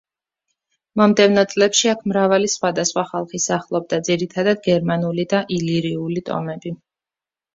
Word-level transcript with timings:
მომდევნო 0.99 1.41
წლებში 1.51 1.89
აქ 1.91 1.99
მრავალი 2.11 2.49
სხვადასხვა 2.53 3.03
ხალხი 3.11 3.41
სახლობდა, 3.45 3.99
ძირითადად 4.09 4.63
გერმანული 4.69 5.27
და 5.35 5.43
ილირიული 5.59 6.25
ტომები. 6.31 6.73